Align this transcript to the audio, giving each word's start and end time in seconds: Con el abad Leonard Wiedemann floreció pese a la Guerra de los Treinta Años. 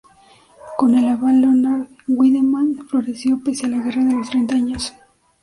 Con 0.79 0.95
el 0.97 1.07
abad 1.09 1.33
Leonard 1.33 1.85
Wiedemann 2.07 2.87
floreció 2.87 3.39
pese 3.43 3.67
a 3.67 3.69
la 3.69 3.83
Guerra 3.83 4.03
de 4.03 4.15
los 4.15 4.31
Treinta 4.31 4.55
Años. 4.55 4.93